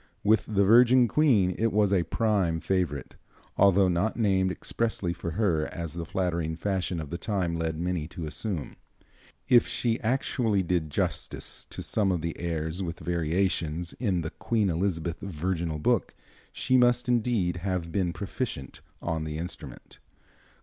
[0.23, 3.17] With the Virgin Queen it was a prime favorite,
[3.55, 8.07] although not named expressly for her as the flattering fashion of the time led many
[8.07, 8.77] to assume.
[9.47, 14.71] If she actually did justice to some of the airs with variations in the "Queen
[14.71, 16.15] Elizabeth Virginal Book,"
[16.51, 19.99] she must indeed have been proficient on the instrument.